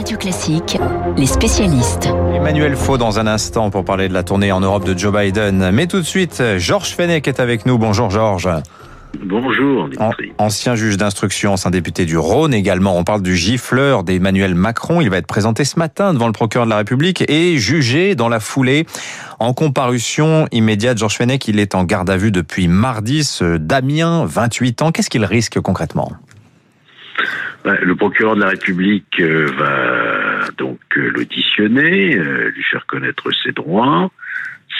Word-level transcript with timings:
Radio 0.00 0.16
Classique, 0.16 0.78
les 1.18 1.26
spécialistes. 1.26 2.08
Emmanuel 2.34 2.74
Faux 2.74 2.96
dans 2.96 3.18
un 3.18 3.26
instant 3.26 3.68
pour 3.68 3.84
parler 3.84 4.08
de 4.08 4.14
la 4.14 4.22
tournée 4.22 4.50
en 4.50 4.60
Europe 4.60 4.86
de 4.86 4.96
Joe 4.96 5.12
Biden. 5.12 5.72
Mais 5.72 5.86
tout 5.88 5.98
de 5.98 6.06
suite, 6.06 6.42
Georges 6.56 6.94
Fenech 6.94 7.28
est 7.28 7.38
avec 7.38 7.66
nous. 7.66 7.76
Bonjour 7.76 8.08
Georges. 8.08 8.48
Bonjour, 9.22 9.90
Dimitri. 9.90 10.32
Ancien 10.38 10.74
juge 10.74 10.96
d'instruction, 10.96 11.52
ancien 11.52 11.70
député 11.70 12.06
du 12.06 12.16
Rhône 12.16 12.54
également. 12.54 12.96
On 12.96 13.04
parle 13.04 13.20
du 13.20 13.36
gifleur 13.36 14.02
d'Emmanuel 14.02 14.54
Macron. 14.54 15.02
Il 15.02 15.10
va 15.10 15.18
être 15.18 15.26
présenté 15.26 15.66
ce 15.66 15.78
matin 15.78 16.14
devant 16.14 16.28
le 16.28 16.32
procureur 16.32 16.64
de 16.64 16.70
la 16.70 16.78
République 16.78 17.22
et 17.28 17.58
jugé 17.58 18.14
dans 18.14 18.30
la 18.30 18.40
foulée. 18.40 18.86
En 19.38 19.52
comparution 19.52 20.48
immédiate, 20.50 20.96
Georges 20.96 21.18
Fenech, 21.18 21.46
il 21.46 21.58
est 21.58 21.74
en 21.74 21.84
garde 21.84 22.08
à 22.08 22.16
vue 22.16 22.32
depuis 22.32 22.68
mardi. 22.68 23.22
Ce 23.22 23.58
Damien, 23.58 24.24
28 24.24 24.80
ans, 24.80 24.92
qu'est-ce 24.92 25.10
qu'il 25.10 25.26
risque 25.26 25.60
concrètement? 25.60 26.10
Le 27.64 27.94
procureur 27.94 28.36
de 28.36 28.40
la 28.40 28.48
République 28.48 29.20
euh, 29.20 29.46
va 29.56 30.50
donc 30.56 30.80
euh, 30.96 31.10
l'auditionner, 31.10 32.16
euh, 32.16 32.50
lui 32.50 32.62
faire 32.62 32.86
connaître 32.86 33.30
ses 33.42 33.52
droits, 33.52 34.10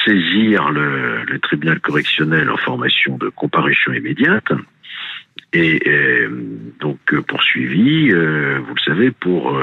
saisir 0.05 0.71
le, 0.71 1.25
le, 1.25 1.39
tribunal 1.41 1.81
correctionnel 1.81 2.51
en 2.51 2.57
formation 2.57 3.19
de 3.19 3.29
comparution 3.29 3.93
immédiate 3.93 4.53
et 5.53 5.81
donc 6.79 6.99
poursuivi, 7.27 8.11
vous 8.11 8.75
le 8.75 8.81
savez, 8.85 9.11
pour 9.11 9.61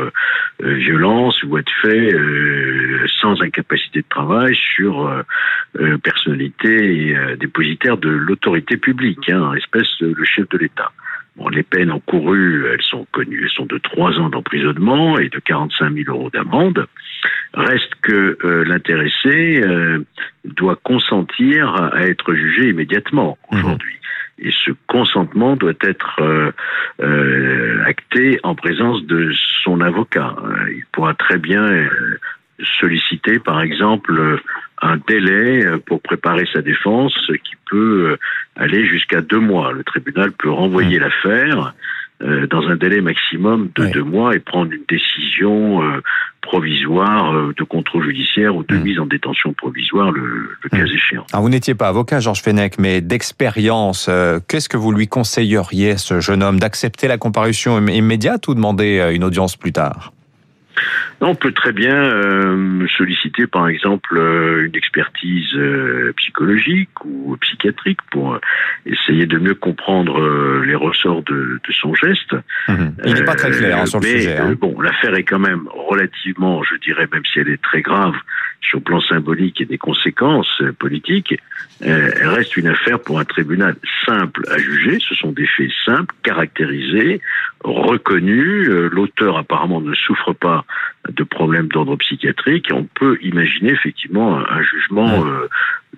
violence 0.60 1.41
ou 1.44 1.58
être 1.58 1.72
fait 1.82 2.13
sans 3.22 3.41
incapacité 3.41 4.02
de 4.02 4.05
travail 4.10 4.54
sur 4.54 5.10
personnalité 6.04 7.16
dépositaire 7.40 7.98
de 7.98 8.10
l'autorité 8.10 8.76
publique, 8.76 9.30
hein, 9.30 9.41
en 9.41 9.54
espèce 9.54 9.88
le 10.02 10.26
chef 10.26 10.49
de 10.49 10.58
l'État. 10.58 10.91
Bon, 11.38 11.50
les 11.50 11.62
peines 11.62 11.91
encourues, 11.91 12.66
elles 12.73 12.82
sont 12.82 13.05
connues, 13.12 13.44
elles 13.44 13.52
sont 13.52 13.68
de 13.68 13.77
trois 13.77 14.12
ans 14.20 14.30
d'emprisonnement 14.30 15.20
et 15.20 15.30
de 15.30 15.40
45 15.40 15.94
000 15.94 16.10
euros 16.10 16.32
d'amende. 16.32 16.88
Reste 17.54 17.94
que 18.02 18.38
euh, 18.43 18.63
l'intéressé 18.66 19.62
euh, 19.63 19.99
doit 20.46 20.77
consentir 20.77 21.76
à 21.93 22.08
être 22.08 22.34
jugé 22.34 22.70
immédiatement 22.70 23.38
mmh. 23.52 23.58
aujourd'hui. 23.58 23.93
Et 24.40 24.52
ce 24.65 24.71
consentement 24.88 25.55
doit 25.55 25.74
être 25.82 26.21
euh, 26.99 27.84
acté 27.85 28.40
en 28.43 28.55
présence 28.55 29.04
de 29.05 29.32
son 29.63 29.82
avocat. 29.82 30.35
Il 30.70 30.85
pourra 30.91 31.13
très 31.13 31.38
bien 31.38 31.88
solliciter, 32.80 33.40
par 33.40 33.62
exemple, 33.62 34.40
un 34.88 34.99
délai 35.07 35.66
pour 35.85 36.02
préparer 36.02 36.46
sa 36.54 36.62
défense 36.62 37.13
qui 37.43 37.55
peut 37.70 38.12
euh, 38.12 38.18
aller 38.55 38.85
jusqu'à 38.85 39.21
deux 39.21 39.40
mois. 39.40 39.71
Le 39.71 39.84
tribunal 39.84 40.32
peut 40.32 40.49
renvoyer 40.49 40.99
mmh. 40.99 41.02
l'affaire 41.02 41.74
euh, 42.24 42.48
dans 42.48 42.68
un 42.68 42.76
délai 42.76 43.02
maximum 43.02 43.70
de 43.76 43.85
deux 43.88 44.04
mois 44.04 44.35
et 44.35 44.40
prendre 44.40 44.71
une 44.71 44.85
décision 44.90 45.84
euh, 45.84 46.02
provisoire 46.41 47.54
de 47.54 47.63
contrôle 47.63 48.05
judiciaire 48.05 48.55
ou 48.55 48.63
de 48.63 48.76
mmh. 48.76 48.82
mise 48.82 48.99
en 48.99 49.05
détention 49.05 49.54
provisoire 49.54 50.12
le, 50.12 50.49
cas 50.71 50.77
mmh. 50.77 50.88
échéant. 50.88 51.26
Alors 51.34 51.43
vous 51.43 51.49
n'étiez 51.49 51.76
pas 51.76 51.90
avocat, 51.90 52.20
Georges 52.21 52.41
Fenech, 52.41 52.80
mais 52.80 53.02
d'expérience, 53.02 54.10
qu'est-ce 54.48 54.70
que 54.70 54.77
vous 54.77 54.93
lui 54.93 55.08
conseilleriez, 55.08 55.98
ce 55.98 56.21
jeune 56.21 56.43
homme, 56.43 56.60
d'accepter 56.60 57.10
la 57.10 57.18
comparution 57.18 57.85
immédiate 57.85 58.48
ou 58.48 58.55
demander 58.55 59.12
une 59.13 59.26
audience 59.26 59.58
plus 59.58 59.74
tard? 59.74 60.13
On 61.22 61.36
peut 61.36 61.52
très 61.52 61.72
bien 61.72 61.96
euh, 61.96 62.88
solliciter, 62.98 63.48
par 63.48 63.68
exemple, 63.68 64.18
euh, 64.18 64.66
une 64.66 64.75
expertise 64.75 65.53
euh, 65.56 66.14
psychologique 66.18 66.90
ou 67.06 67.38
psychiatrique 67.42 68.00
pour 68.12 68.40
essayer 68.86 69.25
de 69.25 69.38
mieux 69.38 69.56
comprendre 69.56 70.20
les 70.64 70.75
ressorts 70.75 71.24
de, 71.24 71.59
son 71.81 71.94
geste. 71.96 72.36
Mhm. 72.68 72.96
Il 73.06 73.14
n'est 73.14 73.24
pas 73.24 73.36
très 73.36 73.52
clair 73.52 73.80
hein, 73.80 73.86
sur 73.86 74.00
le 74.00 74.06
sujet. 74.06 74.38
Hein. 74.38 74.56
bon, 74.59 74.80
l'affaire 74.81 75.16
est 75.16 75.24
quand 75.24 75.40
même 75.40 75.68
relativement, 75.74 76.64
je 76.64 76.75
dirais, 76.78 77.08
même 77.12 77.24
si 77.31 77.40
elle 77.40 77.50
est 77.50 77.62
très 77.62 77.81
grave 77.81 78.16
sur 78.68 78.79
le 78.79 78.84
plan 78.84 79.00
symbolique 79.01 79.62
et 79.62 79.66
des 79.66 79.78
conséquences 79.78 80.62
politiques, 80.79 81.35
elle 81.79 82.28
reste 82.28 82.58
une 82.58 82.68
affaire 82.68 83.00
pour 83.00 83.19
un 83.19 83.25
tribunal 83.25 83.75
simple 84.06 84.42
à 84.50 84.58
juger. 84.58 84.97
Ce 85.00 85.16
sont 85.16 85.31
des 85.31 85.46
faits 85.46 85.69
simples, 85.86 86.14
caractérisés, 86.24 87.22
reconnus. 87.64 88.68
L'auteur 88.68 89.38
apparemment 89.38 89.80
ne 89.80 89.94
souffre 89.94 90.34
pas 90.34 90.66
de 91.09 91.24
problèmes 91.24 91.68
d'ordre 91.68 91.96
psychiatrique, 91.97 92.68
on 92.72 92.84
peut 92.84 93.18
imaginer 93.22 93.72
effectivement 93.72 94.38
un 94.38 94.62
jugement 94.62 95.25
euh, 95.25 95.47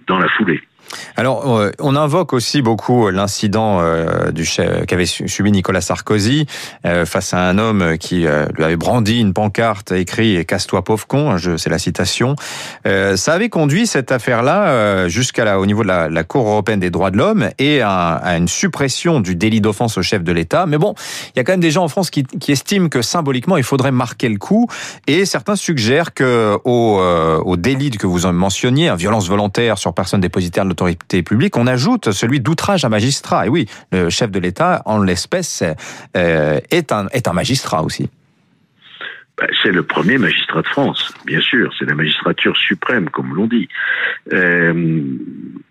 dans 0.07 0.19
la 0.19 0.29
foulée. 0.29 0.61
Alors, 1.15 1.57
euh, 1.57 1.71
on 1.79 1.95
invoque 1.95 2.33
aussi 2.33 2.61
beaucoup 2.61 3.07
euh, 3.07 3.11
l'incident 3.11 3.79
euh, 3.81 4.31
qu'avait 4.87 5.05
subi 5.05 5.51
Nicolas 5.51 5.81
Sarkozy 5.81 6.45
face 7.05 7.33
à 7.33 7.39
un 7.39 7.57
homme 7.57 7.97
qui 7.97 8.19
lui 8.19 8.63
avait 8.63 8.77
brandi 8.77 9.19
une 9.19 9.33
pancarte 9.33 9.91
écrit 9.91 10.45
"Casse-toi 10.45 10.83
pauvre 10.83 11.07
con", 11.07 11.31
hein, 11.31 11.37
c'est 11.57 11.69
la 11.69 11.77
citation. 11.77 12.35
ça 12.85 13.33
avait 13.33 13.49
conduit 13.49 13.87
cette 13.87 14.11
affaire-là 14.11 15.07
jusqu'à 15.07 15.59
au 15.59 15.65
niveau 15.65 15.83
de 15.83 15.87
la, 15.87 16.23
Cour 16.23 16.47
européenne 16.47 16.79
des 16.79 16.89
droits 16.89 17.11
de 17.11 17.17
l'homme 17.17 17.49
et 17.57 17.81
à, 17.81 18.21
une 18.37 18.47
suppression 18.47 19.19
du 19.19 19.35
délit 19.35 19.61
d'offense 19.61 19.97
au 19.97 20.01
chef 20.01 20.23
de 20.23 20.31
l'État. 20.31 20.65
Mais 20.65 20.77
bon, 20.77 20.93
il 21.35 21.37
y 21.37 21.39
a 21.39 21.43
quand 21.43 21.53
même 21.53 21.59
des 21.59 21.71
gens 21.71 21.83
en 21.83 21.87
France 21.87 22.09
qui, 22.09 22.25
estiment 22.47 22.89
que 22.89 23.01
symboliquement, 23.01 23.57
il 23.57 23.63
faudrait 23.63 23.91
marquer 23.91 24.29
le 24.29 24.37
coup, 24.37 24.67
et 25.07 25.25
certains 25.25 25.55
suggèrent 25.55 26.13
que 26.13 26.57
au, 26.63 27.55
délit 27.57 27.91
que 27.91 28.07
vous 28.07 28.31
mentionniez, 28.31 28.93
violence 28.95 29.27
volontaire 29.27 29.77
sur 29.77 29.93
personne 29.93 30.21
dépositaire 30.21 30.65
l'autorité 30.69 31.23
publique, 31.23 31.57
on 31.57 31.67
ajoute 31.67 32.11
celui 32.11 32.39
d'outrage 32.39 32.85
à 32.85 32.89
magistrat. 32.89 33.47
Et 33.47 33.49
oui, 33.49 33.67
le 33.91 34.09
chef 34.09 34.31
de 34.31 34.39
l'État, 34.39 34.81
en 34.85 35.01
l'espèce, 35.01 35.63
euh, 36.15 36.59
est, 36.71 36.91
un, 36.91 37.07
est 37.07 37.27
un 37.27 37.33
magistrat 37.33 37.83
aussi. 37.83 38.09
Bah, 39.39 39.47
c'est 39.63 39.71
le 39.71 39.83
premier 39.83 40.17
magistrat 40.17 40.61
de 40.61 40.67
France, 40.67 41.13
bien 41.25 41.39
sûr. 41.39 41.73
C'est 41.77 41.85
la 41.85 41.95
magistrature 41.95 42.57
suprême, 42.57 43.09
comme 43.09 43.33
l'on 43.33 43.47
dit. 43.47 43.69
Euh, 44.33 45.01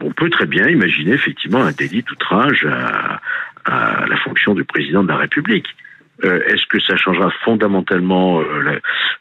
on 0.01 0.11
peut 0.13 0.31
très 0.31 0.47
bien 0.47 0.67
imaginer 0.69 1.13
effectivement 1.13 1.63
un 1.63 1.73
délit 1.73 2.03
d'outrage 2.03 2.67
à, 2.67 3.21
la 3.67 4.17
fonction 4.25 4.55
du 4.55 4.65
président 4.65 5.03
de 5.03 5.09
la 5.09 5.19
République. 5.19 5.67
Euh, 6.25 6.43
est-ce 6.47 6.65
que 6.67 6.81
ça 6.81 6.97
changera 6.97 7.31
fondamentalement 7.45 8.41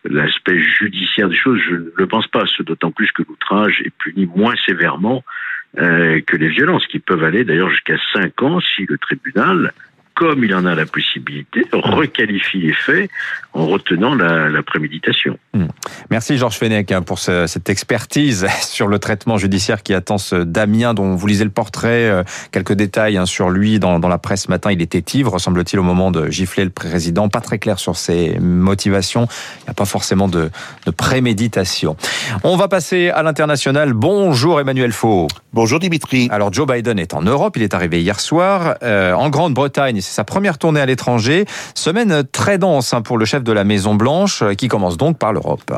l'aspect 0.06 0.58
judiciaire 0.58 1.28
des 1.28 1.36
choses? 1.36 1.60
Je 1.70 1.76
ne 1.76 1.92
le 1.98 2.08
pense 2.08 2.28
pas, 2.28 2.46
d'autant 2.62 2.92
plus 2.92 3.12
que 3.12 3.24
l'outrage 3.28 3.82
est 3.84 3.92
puni 3.98 4.26
moins 4.34 4.56
sévèrement 4.66 5.26
que 5.76 6.38
les 6.38 6.50
violences, 6.50 6.88
qui 6.88 7.00
peuvent 7.00 7.24
aller 7.24 7.44
d'ailleurs 7.44 7.70
jusqu'à 7.70 7.98
5 8.14 8.42
ans 8.42 8.60
si 8.60 8.86
le 8.88 8.98
tribunal 8.98 9.74
comme 10.18 10.44
il 10.44 10.54
en 10.56 10.66
a 10.66 10.74
la 10.74 10.88
possibilité, 10.88 11.68
requalifie 11.72 12.58
les 12.58 12.74
faits 12.74 13.12
en 13.54 13.68
retenant 13.68 14.16
la, 14.16 14.64
préméditation. 14.64 15.38
Hmm. 15.54 15.68
Merci 16.10 16.38
Georges 16.38 16.58
Fenech 16.58 16.92
hein, 16.92 17.04
pour 17.04 17.20
cette 17.20 17.70
expertise 17.70 18.48
sur 18.62 18.88
le 18.88 18.98
traitement 18.98 19.38
judiciaire 19.38 19.84
qui 19.84 19.94
attend 19.94 20.18
ce 20.18 20.36
Damien 20.36 20.96
dont 20.96 21.16
vous 21.16 21.28
lisez 21.28 21.44
le 21.44 21.52
portrait, 21.52 22.10
euh, 22.10 22.24
quelques 22.52 22.74
détails 22.74 23.18
hein, 23.18 23.26
sur 23.28 23.50
lui 23.50 23.80
dans, 23.80 24.00
la 24.00 24.18
presse 24.18 24.44
ce 24.44 24.50
matin. 24.50 24.72
Il 24.72 24.82
était 24.82 25.04
ivre, 25.18 25.38
semble-t-il, 25.38 25.80
au 25.80 25.84
moment 25.84 26.10
de 26.10 26.30
gifler 26.30 26.64
le 26.64 26.72
président. 26.72 27.30
Pas 27.30 27.42
très 27.42 27.60
clair 27.60 27.78
sur 27.78 27.96
ses 27.96 28.40
motivations. 28.40 29.28
Il 29.62 29.66
n'y 29.66 29.72
a 29.72 29.74
pas 29.76 29.86
forcément 29.86 30.28
de, 30.28 30.50
préméditation. 30.98 31.96
On 32.44 32.58
va 32.58 32.68
passer 32.68 33.10
à 33.10 33.22
l'international. 33.22 33.94
Bonjour 33.94 34.60
Emmanuel 34.60 34.92
Faux. 34.92 35.28
Bonjour 35.54 35.80
Dimitri. 35.80 36.28
Alors 36.32 36.52
Joe 36.52 36.68
Biden 36.68 36.98
est 36.98 37.14
en 37.14 37.22
Europe. 37.22 37.56
Il 37.58 37.64
est 37.64 37.76
arrivé 37.76 38.02
hier 38.02 38.20
soir. 38.20 38.76
Euh, 38.82 39.14
en 39.14 39.30
Grande-Bretagne, 39.30 40.02
c'est 40.08 40.16
sa 40.16 40.24
première 40.24 40.58
tournée 40.58 40.80
à 40.80 40.86
l'étranger. 40.86 41.46
Semaine 41.76 42.24
très 42.32 42.58
dense 42.58 42.94
hein, 42.94 43.02
pour 43.02 43.18
le 43.18 43.26
chef 43.26 43.44
de 43.44 43.52
la 43.52 43.64
Maison 43.64 43.96
Blanche, 43.96 44.42
euh, 44.42 44.54
qui 44.54 44.68
commence 44.68 44.98
donc 44.98 45.18
par 45.18 45.34
l'Europe. 45.34 45.74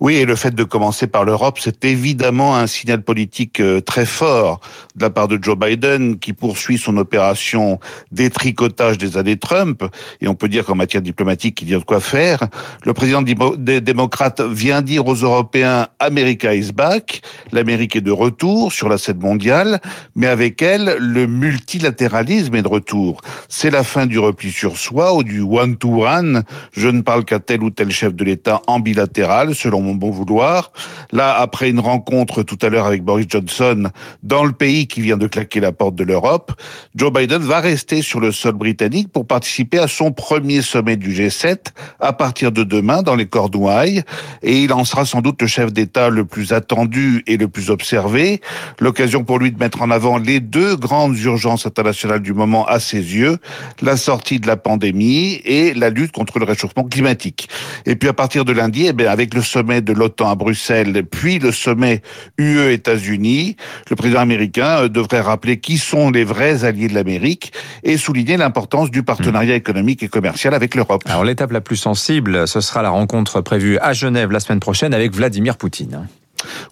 Oui, 0.00 0.16
et 0.16 0.24
le 0.24 0.34
fait 0.34 0.54
de 0.54 0.64
commencer 0.64 1.06
par 1.06 1.24
l'Europe, 1.24 1.58
c'est 1.60 1.84
évidemment 1.84 2.56
un 2.56 2.66
signal 2.66 3.02
politique 3.02 3.60
euh, 3.60 3.80
très 3.80 4.06
fort 4.06 4.60
de 4.96 5.02
la 5.02 5.10
part 5.10 5.28
de 5.28 5.38
Joe 5.40 5.56
Biden, 5.56 6.18
qui 6.18 6.32
poursuit 6.32 6.78
son 6.78 6.96
opération 6.96 7.78
détricotage 8.10 8.98
des 8.98 9.16
années 9.16 9.36
Trump. 9.36 9.84
Et 10.20 10.28
on 10.28 10.34
peut 10.34 10.48
dire 10.48 10.64
qu'en 10.64 10.74
matière 10.74 11.02
diplomatique, 11.02 11.62
il 11.62 11.70
y 11.70 11.74
a 11.74 11.78
de 11.78 11.84
quoi 11.84 12.00
faire. 12.00 12.48
Le 12.84 12.92
président 12.92 13.22
des 13.22 13.80
démocrates 13.80 14.40
vient 14.40 14.82
dire 14.82 15.06
aux 15.06 15.14
Européens 15.14 15.88
America 16.00 16.54
is 16.54 16.72
back, 16.72 17.22
l'Amérique 17.52 17.96
est 17.96 18.00
de 18.00 18.10
retour 18.10 18.72
sur 18.72 18.88
la 18.88 18.98
scène 18.98 19.20
mondiale, 19.20 19.80
mais 20.16 20.26
avec 20.26 20.60
elle, 20.62 20.96
le 20.98 21.26
multilatéralisme 21.26 22.54
est 22.54 22.62
de 22.62 22.68
retour. 22.68 23.20
C'est 23.48 23.70
la 23.70 23.84
fin 23.84 24.06
du 24.06 24.18
repli 24.18 24.50
sur 24.50 24.76
soi 24.76 25.14
ou 25.14 25.22
du 25.22 25.40
one-to-one. 25.40 26.42
Je 26.72 26.88
ne 26.88 27.02
parle 27.02 27.24
qu'à 27.24 27.38
tel 27.38 27.62
ou 27.62 27.70
tel 27.70 27.90
chef 27.90 28.14
de 28.14 28.24
l'État 28.24 28.60
en 28.66 28.80
bilatéral, 28.80 29.54
selon 29.54 29.83
mon 29.84 29.94
bon 29.94 30.10
vouloir. 30.10 30.72
Là, 31.12 31.34
après 31.38 31.70
une 31.70 31.80
rencontre 31.80 32.42
tout 32.42 32.58
à 32.62 32.68
l'heure 32.68 32.86
avec 32.86 33.04
Boris 33.04 33.26
Johnson 33.28 33.90
dans 34.22 34.44
le 34.44 34.52
pays 34.52 34.86
qui 34.86 35.00
vient 35.00 35.16
de 35.16 35.26
claquer 35.26 35.60
la 35.60 35.72
porte 35.72 35.94
de 35.94 36.04
l'Europe, 36.04 36.52
Joe 36.94 37.12
Biden 37.12 37.42
va 37.42 37.60
rester 37.60 38.02
sur 38.02 38.20
le 38.20 38.32
sol 38.32 38.54
britannique 38.54 39.12
pour 39.12 39.26
participer 39.26 39.78
à 39.78 39.88
son 39.88 40.10
premier 40.10 40.62
sommet 40.62 40.96
du 40.96 41.12
G7 41.12 41.58
à 42.00 42.12
partir 42.12 42.50
de 42.50 42.64
demain 42.64 43.02
dans 43.02 43.14
les 43.14 43.26
Cornouailles 43.26 44.02
et 44.42 44.62
il 44.62 44.72
en 44.72 44.84
sera 44.84 45.04
sans 45.04 45.20
doute 45.20 45.40
le 45.40 45.48
chef 45.48 45.72
d'État 45.72 46.08
le 46.08 46.24
plus 46.24 46.52
attendu 46.52 47.22
et 47.26 47.36
le 47.36 47.48
plus 47.48 47.70
observé. 47.70 48.40
L'occasion 48.80 49.24
pour 49.24 49.38
lui 49.38 49.52
de 49.52 49.58
mettre 49.58 49.82
en 49.82 49.90
avant 49.90 50.18
les 50.18 50.40
deux 50.40 50.76
grandes 50.76 51.18
urgences 51.18 51.66
internationales 51.66 52.22
du 52.22 52.32
moment 52.32 52.66
à 52.66 52.80
ses 52.80 52.98
yeux, 52.98 53.38
la 53.82 53.96
sortie 53.96 54.40
de 54.40 54.46
la 54.46 54.56
pandémie 54.56 55.40
et 55.44 55.74
la 55.74 55.90
lutte 55.90 56.12
contre 56.12 56.38
le 56.38 56.44
réchauffement 56.44 56.84
climatique. 56.84 57.48
Et 57.86 57.96
puis 57.96 58.08
à 58.08 58.12
partir 58.12 58.44
de 58.44 58.52
lundi, 58.52 58.86
eh 58.86 58.92
bien, 58.92 59.10
avec 59.10 59.34
le 59.34 59.42
sommet 59.42 59.73
de 59.80 59.92
l'OTAN 59.92 60.30
à 60.30 60.34
Bruxelles, 60.34 61.04
puis 61.04 61.38
le 61.38 61.52
sommet 61.52 62.02
UE-États-Unis, 62.38 63.56
le 63.90 63.96
président 63.96 64.20
américain 64.20 64.82
euh, 64.82 64.88
devrait 64.88 65.20
rappeler 65.20 65.58
qui 65.58 65.78
sont 65.78 66.10
les 66.10 66.24
vrais 66.24 66.64
alliés 66.64 66.88
de 66.88 66.94
l'Amérique 66.94 67.52
et 67.82 67.96
souligner 67.96 68.36
l'importance 68.36 68.90
du 68.90 69.02
partenariat 69.02 69.54
économique 69.54 70.02
et 70.02 70.08
commercial 70.08 70.54
avec 70.54 70.74
l'Europe. 70.74 71.02
Alors 71.06 71.24
l'étape 71.24 71.52
la 71.52 71.60
plus 71.60 71.76
sensible, 71.76 72.46
ce 72.48 72.60
sera 72.60 72.82
la 72.82 72.90
rencontre 72.90 73.40
prévue 73.40 73.78
à 73.78 73.92
Genève 73.92 74.30
la 74.30 74.40
semaine 74.40 74.60
prochaine 74.60 74.94
avec 74.94 75.14
Vladimir 75.14 75.56
Poutine. 75.56 76.06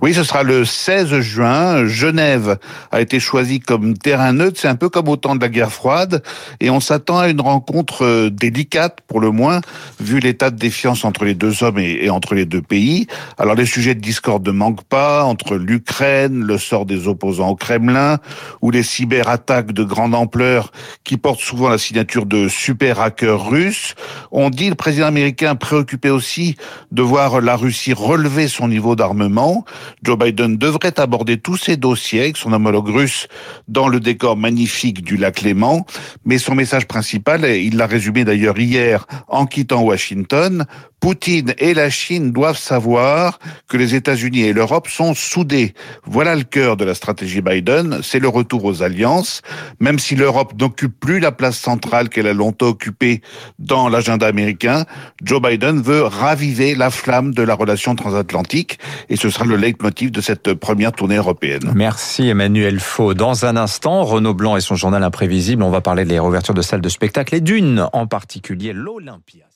Oui, 0.01 0.15
ce 0.15 0.25
sera 0.25 0.43
le 0.43 0.65
16 0.65 1.21
juin. 1.21 1.87
Genève 1.87 2.59
a 2.91 3.01
été 3.01 3.21
choisie 3.21 3.61
comme 3.61 3.97
terrain 3.97 4.33
neutre. 4.33 4.59
C'est 4.61 4.69
un 4.69 4.77
peu 4.77 4.89
comme 4.89 5.09
au 5.09 5.17
temps 5.17 5.37
de 5.37 5.41
la 5.41 5.49
guerre 5.49 5.73
froide. 5.73 6.23
Et 6.61 6.71
on 6.71 6.81
s'attend 6.81 7.19
à 7.19 7.29
une 7.29 7.41
rencontre 7.41 8.05
euh, 8.05 8.31
délicate, 8.31 8.99
pour 9.07 9.21
le 9.21 9.31
moins, 9.31 9.61
vu 10.01 10.21
l'état 10.21 10.51
de 10.51 10.57
défiance 10.57 11.05
entre 11.05 11.25
les 11.25 11.35
deux 11.35 11.63
hommes 11.63 11.79
et, 11.79 12.11
entre 12.11 12.35
les 12.35 12.47
deux 12.47 12.63
pays. 12.63 13.07
Alors 13.39 13.55
les 13.55 13.67
sujets 13.67 13.95
de 13.95 14.01
discorde 14.01 14.47
ne 14.47 14.53
manquent 14.53 14.85
pas, 14.85 15.25
entre 15.25 15.57
l'Ukraine, 15.57 16.43
le 16.43 16.59
sort 16.59 16.87
des 16.87 17.09
opposants 17.09 17.49
au 17.49 17.57
Kremlin, 17.57 18.19
ou 18.61 18.71
les 18.71 18.83
cyberattaques 18.83 19.73
de 19.73 19.85
grande 19.85 20.15
ampleur 20.15 20.73
qui 21.05 21.17
portent 21.17 21.41
souvent 21.41 21.69
la 21.69 21.79
signature 21.79 22.27
de 22.27 22.49
super 22.49 23.01
hackers 23.01 23.49
russes. 23.49 23.95
On 24.31 24.51
dit 24.51 24.69
le 24.69 24.75
président 24.75 25.07
américain 25.07 25.55
préoccupé 25.55 26.11
aussi 26.11 26.57
de 26.91 27.03
voir 27.03 27.41
la 27.41 27.57
Russie 27.57 27.93
relever 27.93 28.49
son 28.49 28.69
niveau 28.69 28.97
d'armement. 28.97 29.62
Joe 30.03 30.19
Biden 30.19 30.57
devrait 30.57 30.99
aborder 30.99 31.39
tous 31.39 31.57
ces 31.57 31.77
dossiers 31.77 32.21
avec 32.21 32.37
son 32.37 32.53
homologue 32.53 32.89
russe 32.89 33.29
dans 33.69 33.89
le 33.89 34.01
décor 34.01 34.37
magnifique 34.37 35.03
du 35.03 35.17
lac 35.17 35.43
Léman. 35.43 35.87
Mais 36.25 36.39
son 36.39 36.55
message 36.55 36.87
principal, 36.87 37.45
il 37.45 37.77
l'a 37.77 37.87
résumé 37.87 38.25
d'ailleurs 38.25 38.59
hier 38.59 39.07
en 39.29 39.47
quittant 39.47 39.83
Washington, 39.83 40.67
Poutine 41.03 41.53
et 41.59 41.75
la 41.75 41.91
Chine 41.91 42.31
doivent 42.31 42.57
savoir 42.57 43.41
que 43.69 43.77
les 43.77 43.97
États-Unis 43.97 44.43
et 44.43 44.53
l'Europe 44.53 44.87
sont 44.87 45.15
soudés. 45.15 45.75
Voilà 46.07 46.37
le 46.37 46.45
cœur 46.45 46.77
de 46.77 46.85
la 46.85 46.95
stratégie 46.95 47.41
Biden, 47.41 47.99
c'est 48.05 48.21
le 48.21 48.29
retour 48.29 48.65
aux 48.65 48.85
alliances. 48.85 49.43
Même 49.81 49.99
si 49.99 50.15
l'Europe 50.15 50.53
n'occupe 50.61 50.99
plus 51.01 51.19
la 51.19 51.33
place 51.33 51.59
centrale 51.59 52.09
qu'elle 52.09 52.29
a 52.29 52.33
longtemps 52.33 52.69
occupée 52.69 53.21
dans 53.59 53.89
l'agenda 53.89 54.29
américain, 54.29 54.85
Joe 55.25 55.43
Biden 55.43 55.83
veut 55.83 56.05
raviver 56.05 56.77
la 56.77 56.91
flamme 56.91 57.35
de 57.35 57.43
la 57.43 57.55
relation 57.55 57.97
transatlantique 57.97 58.79
et 59.09 59.17
ce 59.17 59.29
sera 59.29 59.45
le 59.45 59.57
leitmotiv 59.57 60.13
de 60.13 60.21
cette 60.21 60.55
première 60.55 60.93
tournée 60.93 61.17
européenne. 61.17 61.73
Merci 61.75 62.29
Emmanuel 62.29 62.79
Faux. 62.79 63.15
Dans 63.15 63.45
un 63.45 63.57
instant, 63.57 64.05
Renaud 64.05 64.35
Blanc 64.35 64.57
et 64.57 64.61
son 64.61 64.77
journal 64.77 65.03
imprévisible, 65.03 65.65
on 65.65 65.71
va 65.71 65.81
parler 65.81 66.05
des 66.05 66.21
réouvertures 66.21 66.55
de 66.55 66.63
salles 66.63 66.81
de 66.81 66.89
spectacle 66.89 67.35
et 67.35 67.41
d'une 67.41 67.89
en 67.93 68.07
particulier 68.07 68.73
l'Olympia. 68.73 69.47